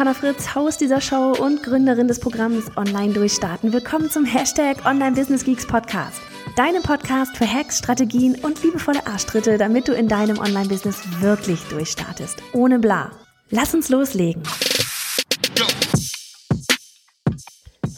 [0.00, 3.74] Johanna Fritz, Haus dieser Show und Gründerin des Programms Online Durchstarten.
[3.74, 6.22] Willkommen zum Hashtag Online Business Geeks Podcast.
[6.56, 12.42] Deinem Podcast für Hacks, Strategien und liebevolle Arschtritte, damit du in deinem Online-Business wirklich durchstartest.
[12.54, 13.10] Ohne bla.
[13.50, 14.42] Lass uns loslegen.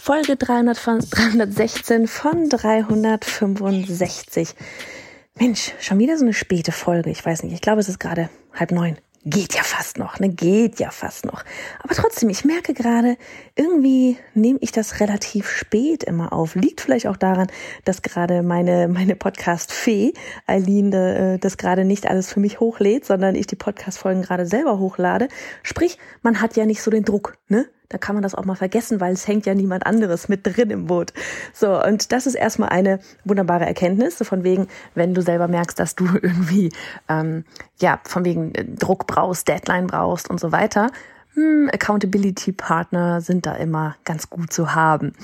[0.00, 4.56] Folge 300 von, 316 von 365.
[5.38, 7.10] Mensch, schon wieder so eine späte Folge.
[7.10, 10.28] Ich weiß nicht, ich glaube, es ist gerade halb neun geht ja fast noch, ne?
[10.28, 11.44] Geht ja fast noch.
[11.80, 13.16] Aber trotzdem, ich merke gerade,
[13.54, 16.54] irgendwie nehme ich das relativ spät immer auf.
[16.54, 17.46] Liegt vielleicht auch daran,
[17.84, 20.14] dass gerade meine, meine Podcast-Fee,
[20.46, 24.78] Eileen, äh, das gerade nicht alles für mich hochlädt, sondern ich die Podcast-Folgen gerade selber
[24.78, 25.28] hochlade.
[25.62, 27.66] Sprich, man hat ja nicht so den Druck, ne?
[27.92, 30.70] Da kann man das auch mal vergessen, weil es hängt ja niemand anderes mit drin
[30.70, 31.12] im Boot.
[31.52, 35.78] So, und das ist erstmal eine wunderbare Erkenntnis, so von wegen, wenn du selber merkst,
[35.78, 36.72] dass du irgendwie,
[37.08, 37.44] ähm,
[37.80, 40.90] ja, von wegen äh, Druck brauchst, Deadline brauchst und so weiter,
[41.34, 45.14] hm, Accountability-Partner sind da immer ganz gut zu haben.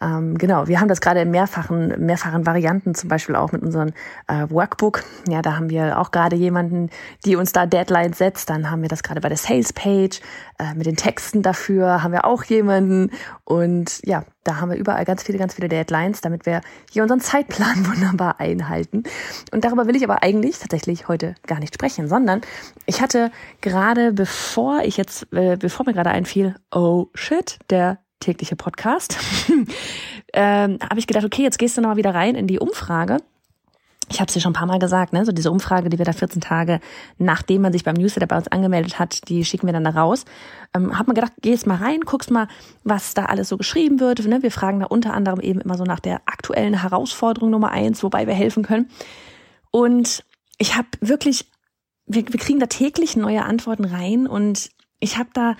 [0.00, 3.92] Ähm, genau, wir haben das gerade in mehrfachen, mehrfachen Varianten, zum Beispiel auch mit unserem
[4.28, 5.02] äh, Workbook.
[5.28, 6.90] Ja, da haben wir auch gerade jemanden,
[7.24, 8.48] die uns da Deadlines setzt.
[8.48, 10.20] Dann haben wir das gerade bei der Sales-Page.
[10.58, 13.10] Äh, mit den Texten dafür haben wir auch jemanden.
[13.44, 17.20] Und ja, da haben wir überall ganz viele, ganz viele Deadlines, damit wir hier unseren
[17.20, 19.02] Zeitplan wunderbar einhalten.
[19.52, 22.40] Und darüber will ich aber eigentlich tatsächlich heute gar nicht sprechen, sondern
[22.86, 23.30] ich hatte
[23.60, 29.18] gerade, bevor ich jetzt, äh, bevor mir gerade einfiel, oh shit, der tägliche Podcast,
[30.32, 33.18] ähm, habe ich gedacht, okay, jetzt gehst du nochmal wieder rein in die Umfrage
[34.08, 35.24] ich habe es dir schon ein paar Mal gesagt, ne?
[35.24, 36.80] so diese Umfrage, die wir da 14 Tage,
[37.18, 40.24] nachdem man sich beim Newsletter bei uns angemeldet hat, die schicken wir dann da raus.
[40.74, 42.46] Ähm, hab mir gedacht, geh mal rein, guckst mal,
[42.84, 44.24] was da alles so geschrieben wird.
[44.26, 44.42] Ne?
[44.42, 48.26] Wir fragen da unter anderem eben immer so nach der aktuellen Herausforderung Nummer eins, wobei
[48.26, 48.88] wir helfen können.
[49.72, 50.24] Und
[50.58, 51.50] ich habe wirklich,
[52.06, 55.56] wir, wir kriegen da täglich neue Antworten rein und ich habe da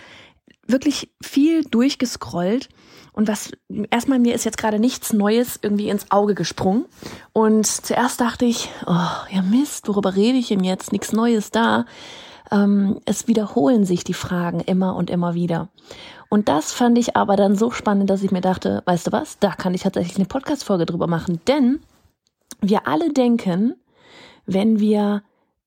[0.66, 2.68] wirklich viel durchgescrollt
[3.16, 3.50] und was
[3.90, 6.84] erstmal mir ist jetzt gerade nichts Neues irgendwie ins Auge gesprungen.
[7.32, 10.92] Und zuerst dachte ich, oh, ja Mist, worüber rede ich denn jetzt?
[10.92, 11.86] Nichts Neues da.
[12.52, 15.68] Ähm, es wiederholen sich die Fragen immer und immer wieder.
[16.28, 19.38] Und das fand ich aber dann so spannend, dass ich mir dachte, weißt du was,
[19.38, 21.40] da kann ich tatsächlich eine Podcast-Folge drüber machen.
[21.48, 21.80] Denn
[22.60, 23.76] wir alle denken,
[24.44, 25.22] wenn wir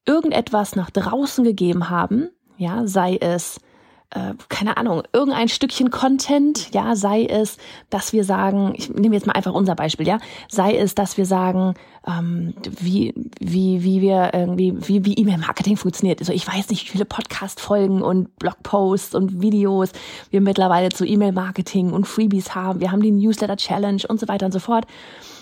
[0.06, 3.60] irgendetwas nach draußen gegeben haben, ja, sei es
[4.12, 7.58] äh, keine Ahnung, irgendein Stückchen Content, ja, sei es,
[7.90, 11.26] dass wir sagen, ich nehme jetzt mal einfach unser Beispiel, ja, sei es, dass wir
[11.26, 11.76] sagen,
[12.08, 16.20] ähm, wie, wie, wie wir irgendwie, wie, wie E-Mail-Marketing funktioniert.
[16.20, 19.92] Also ich weiß nicht, wie viele Podcast-Folgen und Blogposts und Videos
[20.32, 22.80] wir mittlerweile zu E-Mail-Marketing und Freebies haben.
[22.80, 24.86] Wir haben die Newsletter-Challenge und so weiter und so fort.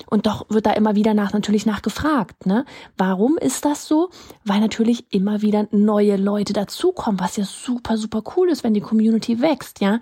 [0.09, 2.45] Und doch wird da immer wieder nach natürlich nachgefragt.
[2.45, 2.65] Ne?
[2.97, 4.09] Warum ist das so?
[4.45, 8.81] Weil natürlich immer wieder neue Leute dazukommen, was ja super, super cool ist, wenn die
[8.81, 9.99] Community wächst, ja.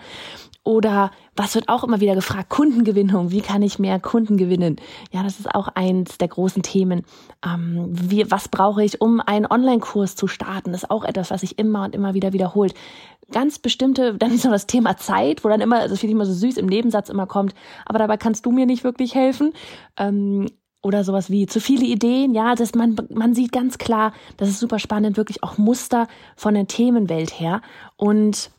[0.66, 2.50] Oder was wird auch immer wieder gefragt?
[2.50, 3.30] Kundengewinnung.
[3.30, 4.78] Wie kann ich mehr Kunden gewinnen?
[5.12, 7.04] Ja, das ist auch eins der großen Themen.
[7.46, 10.72] Ähm, wie, was brauche ich, um einen Online-Kurs zu starten?
[10.72, 12.74] Das ist auch etwas, was sich immer und immer wieder wiederholt.
[13.32, 16.26] Ganz bestimmte, dann ist noch das Thema Zeit, wo dann immer, das finde ich immer
[16.26, 17.54] so süß im Nebensatz immer kommt,
[17.86, 19.54] aber dabei kannst du mir nicht wirklich helfen.
[19.98, 20.48] Ähm,
[20.86, 22.36] oder sowas wie zu viele Ideen.
[22.36, 26.54] Ja, das man, man sieht ganz klar, das ist super spannend, wirklich auch Muster von
[26.54, 27.62] der Themenwelt her.
[27.98, 28.52] Und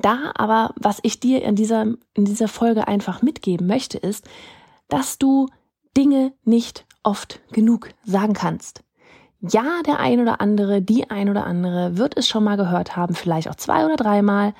[0.00, 1.82] da aber, was ich dir in dieser,
[2.14, 4.26] in dieser Folge einfach mitgeben möchte, ist,
[4.88, 5.48] dass du
[5.94, 8.82] Dinge nicht oft genug sagen kannst.
[9.40, 13.14] Ja, der ein oder andere, die ein oder andere wird es schon mal gehört haben,
[13.14, 14.54] vielleicht auch zwei oder dreimal,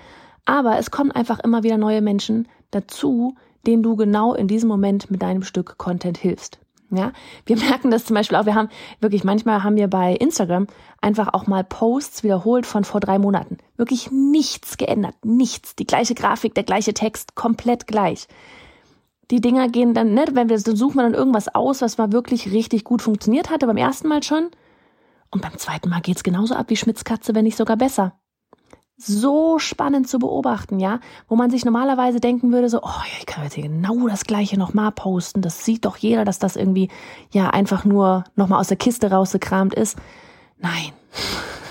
[0.44, 3.34] aber es kommen einfach immer wieder neue Menschen dazu,
[3.66, 6.60] denen du genau in diesem Moment mit deinem Stück Content hilfst.
[6.90, 7.12] Ja,
[7.44, 8.46] wir merken das zum Beispiel auch.
[8.46, 8.68] Wir haben
[9.00, 10.66] wirklich, manchmal haben wir bei Instagram
[11.00, 13.58] einfach auch mal Posts wiederholt von vor drei Monaten.
[13.76, 15.14] Wirklich nichts geändert.
[15.24, 15.76] Nichts.
[15.76, 18.28] Die gleiche Grafik, der gleiche Text, komplett gleich.
[19.30, 22.12] Die Dinger gehen dann, ne, wenn wir, dann suchen wir dann irgendwas aus, was mal
[22.12, 24.50] wirklich richtig gut funktioniert hatte, beim ersten Mal schon.
[25.30, 28.14] Und beim zweiten Mal geht's genauso ab wie Schmitzkatze, wenn nicht sogar besser
[28.96, 33.44] so spannend zu beobachten, ja, wo man sich normalerweise denken würde, so, oh, ich kann
[33.44, 36.88] jetzt hier genau das gleiche nochmal posten, das sieht doch jeder, dass das irgendwie
[37.30, 39.98] ja einfach nur nochmal aus der Kiste rausgekramt ist.
[40.58, 40.92] Nein.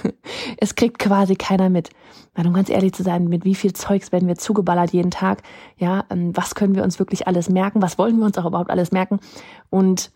[0.59, 1.89] es kriegt quasi keiner mit.
[2.35, 5.41] Weil um ganz ehrlich zu sein, mit wie viel Zeugs werden wir zugeballert jeden Tag?
[5.77, 7.81] Ja, ähm, was können wir uns wirklich alles merken?
[7.81, 9.19] Was wollen wir uns auch überhaupt alles merken?
[9.69, 10.11] Und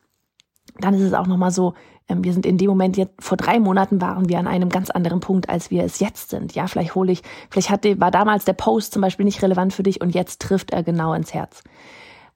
[0.79, 1.73] dann ist es auch nochmal so,
[2.07, 4.89] ähm, wir sind in dem Moment jetzt, vor drei Monaten waren wir an einem ganz
[4.89, 6.55] anderen Punkt, als wir es jetzt sind.
[6.55, 9.83] Ja, vielleicht hole ich, vielleicht hatte, war damals der Post zum Beispiel nicht relevant für
[9.83, 11.63] dich und jetzt trifft er genau ins Herz.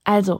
[0.04, 0.40] Also,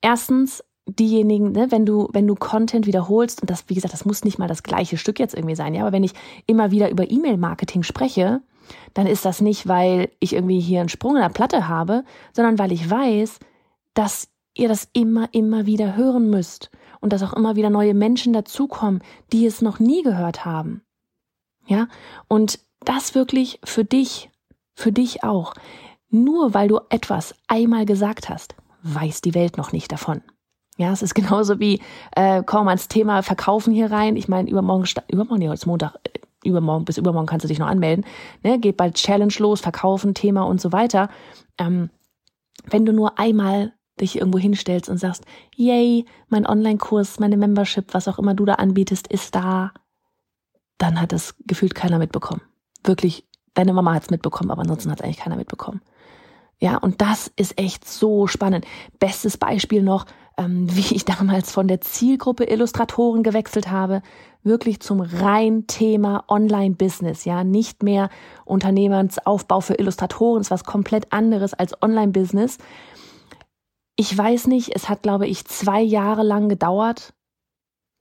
[0.00, 4.24] erstens, diejenigen, ne, wenn du, wenn du Content wiederholst, und das, wie gesagt, das muss
[4.24, 6.12] nicht mal das gleiche Stück jetzt irgendwie sein, ja, aber wenn ich
[6.46, 8.42] immer wieder über E-Mail-Marketing spreche,
[8.94, 12.58] dann ist das nicht, weil ich irgendwie hier einen Sprung in der Platte habe, sondern
[12.58, 13.38] weil ich weiß,
[13.94, 16.70] dass ihr das immer, immer wieder hören müsst
[17.00, 19.02] und dass auch immer wieder neue Menschen dazukommen,
[19.32, 20.82] die es noch nie gehört haben.
[21.66, 21.88] Ja,
[22.28, 24.30] und das wirklich für dich,
[24.74, 25.54] für dich auch.
[26.10, 30.22] Nur weil du etwas einmal gesagt hast, weiß die Welt noch nicht davon.
[30.76, 31.80] Ja, es ist genauso wie,
[32.16, 34.16] äh, komm ans Thema Verkaufen hier rein.
[34.16, 37.58] Ich meine, übermorgen, übermorgen, nee, heute ist Montag, äh, übermorgen, bis übermorgen kannst du dich
[37.58, 38.04] noch anmelden.
[38.42, 38.58] Ne?
[38.58, 41.08] Geht bald Challenge los, Verkaufen, Thema und so weiter.
[41.58, 41.90] Ähm,
[42.66, 45.24] wenn du nur einmal dich irgendwo hinstellst und sagst,
[45.54, 49.72] yay, mein Online-Kurs, meine Membership, was auch immer du da anbietest, ist da,
[50.78, 52.42] dann hat es gefühlt keiner mitbekommen.
[52.82, 55.80] Wirklich, deine Mama hat es mitbekommen, aber ansonsten hat es eigentlich keiner mitbekommen.
[56.60, 58.64] Ja, und das ist echt so spannend.
[58.98, 60.06] Bestes Beispiel noch,
[60.36, 64.02] ähm, wie ich damals von der Zielgruppe Illustratoren gewechselt habe,
[64.42, 68.10] wirklich zum rein Thema Online-Business, ja, nicht mehr
[68.44, 72.58] Unternehmensaufbau für Illustratoren, ist was komplett anderes als Online-Business.
[73.96, 77.14] Ich weiß nicht, es hat, glaube ich, zwei Jahre lang gedauert,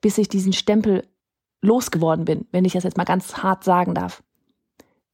[0.02, 1.08] bis ich diesen Stempel
[1.62, 4.24] losgeworden bin, wenn ich das jetzt mal ganz hart sagen darf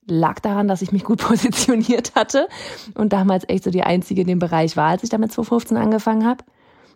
[0.10, 2.48] lag daran, dass ich mich gut positioniert hatte
[2.96, 6.26] und damals echt so die einzige in dem Bereich war, als ich damit 2015 angefangen
[6.26, 6.44] habe.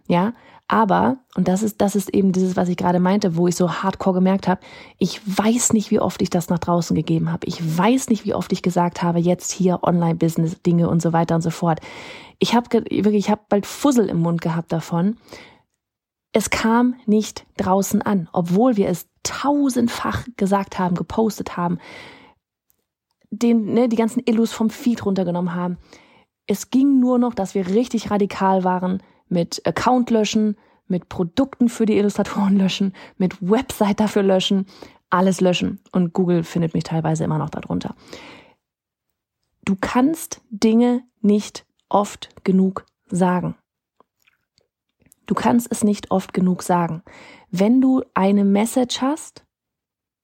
[0.08, 0.34] Ja,
[0.74, 3.72] aber, und das ist, das ist eben dieses, was ich gerade meinte, wo ich so
[3.72, 4.60] hardcore gemerkt habe,
[4.98, 7.46] ich weiß nicht, wie oft ich das nach draußen gegeben habe.
[7.46, 11.42] Ich weiß nicht, wie oft ich gesagt habe, jetzt hier Online-Business-Dinge und so weiter und
[11.42, 11.80] so fort.
[12.40, 15.18] Ich habe wirklich, ich habe bald Fussel im Mund gehabt davon.
[16.32, 21.78] Es kam nicht draußen an, obwohl wir es tausendfach gesagt haben, gepostet haben,
[23.30, 25.78] den, ne, die ganzen Illus vom Feed runtergenommen haben.
[26.48, 31.86] Es ging nur noch, dass wir richtig radikal waren mit Account löschen, mit Produkten für
[31.86, 34.66] die Illustratoren löschen, mit Website dafür löschen,
[35.10, 35.80] alles löschen.
[35.92, 37.96] Und Google findet mich teilweise immer noch darunter.
[39.66, 43.56] Du kannst Dinge nicht oft genug sagen.
[45.26, 47.02] Du kannst es nicht oft genug sagen.
[47.50, 49.46] Wenn du eine Message hast,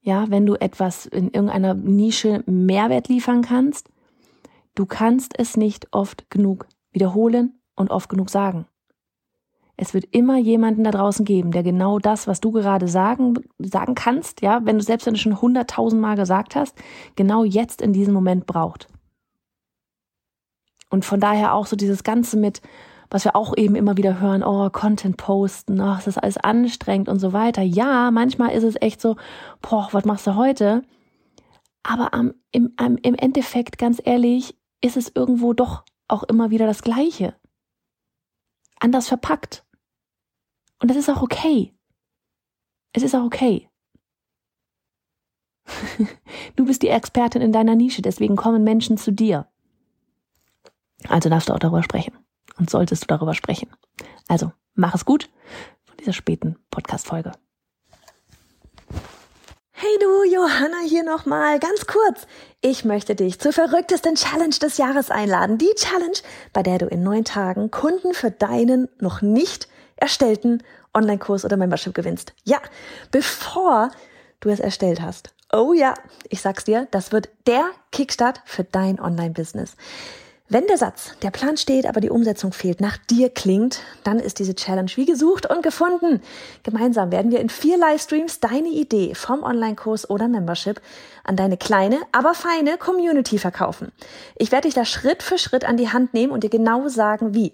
[0.02, 3.90] ja, wenn du etwas in irgendeiner Nische Mehrwert liefern kannst,
[4.76, 8.66] du kannst es nicht oft genug wiederholen und oft genug sagen.
[9.82, 13.96] Es wird immer jemanden da draußen geben, der genau das, was du gerade sagen, sagen
[13.96, 16.78] kannst, ja, wenn du selbst wenn du schon hunderttausend Mal gesagt hast,
[17.16, 18.90] genau jetzt in diesem Moment braucht.
[20.90, 22.62] Und von daher auch so dieses Ganze mit,
[23.10, 27.08] was wir auch eben immer wieder hören, oh, Content posten, oh, es ist alles anstrengend
[27.08, 27.62] und so weiter.
[27.62, 29.16] Ja, manchmal ist es echt so,
[29.62, 30.82] boah, was machst du heute?
[31.84, 36.68] Aber am, im, am, im Endeffekt, ganz ehrlich, ist es irgendwo doch auch immer wieder
[36.68, 37.34] das Gleiche.
[38.82, 39.64] Anders verpackt.
[40.80, 41.74] Und das ist auch okay.
[42.94, 43.70] Es ist auch okay.
[46.56, 49.48] du bist die Expertin in deiner Nische, deswegen kommen Menschen zu dir.
[51.08, 52.18] Also darfst du auch darüber sprechen
[52.58, 53.70] und solltest du darüber sprechen.
[54.28, 55.30] Also, mach es gut
[55.86, 57.32] von dieser späten Podcast-Folge.
[59.72, 62.28] Hey du, Johanna hier nochmal, ganz kurz.
[62.60, 65.58] Ich möchte dich zur verrücktesten Challenge des Jahres einladen.
[65.58, 66.18] Die Challenge,
[66.52, 69.70] bei der du in neun Tagen Kunden für deinen noch nicht
[70.00, 70.64] erstellten
[70.94, 72.34] Online-Kurs oder Membership gewinnst.
[72.44, 72.58] Ja,
[73.12, 73.92] bevor
[74.40, 75.30] du es erstellt hast.
[75.52, 75.94] Oh ja,
[76.30, 79.76] ich sag's dir, das wird der Kickstart für dein Online-Business.
[80.52, 84.40] Wenn der Satz, der Plan steht, aber die Umsetzung fehlt, nach dir klingt, dann ist
[84.40, 86.24] diese Challenge wie gesucht und gefunden.
[86.64, 90.82] Gemeinsam werden wir in vier Livestreams deine Idee vom Online-Kurs oder Membership
[91.24, 93.92] an deine kleine, aber feine Community verkaufen.
[94.38, 97.36] Ich werde dich da Schritt für Schritt an die Hand nehmen und dir genau sagen,
[97.36, 97.52] wie.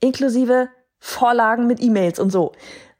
[0.00, 2.52] Inklusive Vorlagen mit E-Mails und so.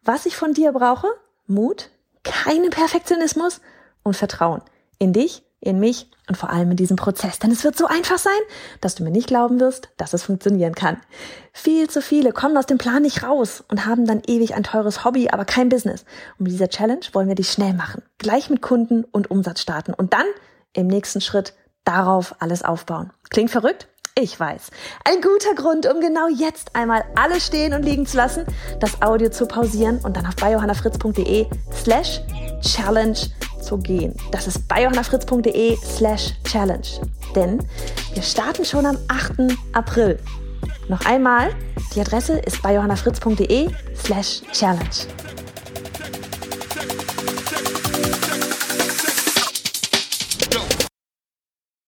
[0.02, 1.08] Was ich von dir brauche?
[1.46, 1.90] Mut,
[2.24, 3.60] keinen Perfektionismus
[4.02, 4.62] und Vertrauen
[4.98, 7.38] in dich in mich und vor allem in diesem Prozess.
[7.38, 8.32] Denn es wird so einfach sein,
[8.80, 10.98] dass du mir nicht glauben wirst, dass es funktionieren kann.
[11.52, 15.04] Viel zu viele kommen aus dem Plan nicht raus und haben dann ewig ein teures
[15.04, 16.04] Hobby, aber kein Business.
[16.38, 18.02] Und mit dieser Challenge wollen wir dich schnell machen.
[18.18, 20.26] Gleich mit Kunden und Umsatz starten und dann
[20.74, 23.10] im nächsten Schritt darauf alles aufbauen.
[23.30, 23.88] Klingt verrückt?
[24.20, 24.70] Ich weiß.
[25.04, 28.44] Ein guter Grund, um genau jetzt einmal alles stehen und liegen zu lassen,
[28.80, 32.20] das Audio zu pausieren und dann auf biohannafritz.de slash
[32.60, 33.18] challenge
[33.62, 34.16] zu gehen.
[34.32, 36.88] Das ist bei johannafritz.de slash challenge.
[37.36, 37.64] Denn
[38.12, 39.56] wir starten schon am 8.
[39.72, 40.18] April.
[40.88, 41.54] Noch einmal,
[41.94, 45.06] die Adresse ist bei johannafritz.de slash challenge.